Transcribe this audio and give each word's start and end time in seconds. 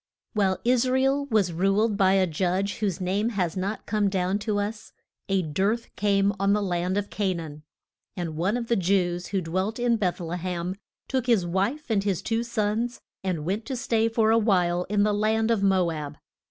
WHILE 0.33 0.57
Is 0.65 0.89
ra 0.89 0.97
el 0.99 1.25
was 1.27 1.53
ruled 1.53 1.95
by 1.95 2.13
a 2.13 2.25
judge 2.25 2.77
whose 2.77 2.99
name 2.99 3.29
has 3.29 3.55
not 3.55 3.85
come 3.85 4.09
down 4.09 4.39
to 4.39 4.57
us, 4.57 4.93
a 5.29 5.43
dearth 5.43 5.95
came 5.95 6.33
on 6.39 6.53
the 6.53 6.61
land 6.63 6.97
of 6.97 7.11
Ca 7.11 7.35
naan. 7.35 7.61
And 8.17 8.35
one 8.35 8.57
of 8.57 8.65
the 8.67 8.75
Jews 8.75 9.27
who 9.27 9.41
dwelt 9.41 9.77
in 9.77 9.97
Beth 9.97 10.19
le 10.19 10.37
hem, 10.37 10.73
took 11.07 11.27
his 11.27 11.45
wife 11.45 11.91
and 11.91 12.03
his 12.03 12.23
two 12.23 12.41
sons 12.41 12.99
and 13.23 13.45
went 13.45 13.63
to 13.67 13.75
stay 13.75 14.09
for 14.09 14.31
a 14.31 14.39
while 14.39 14.85
in 14.85 15.03
the 15.03 15.13
land 15.13 15.51
of 15.51 15.61
Mo 15.61 15.91
ab. 15.91 16.17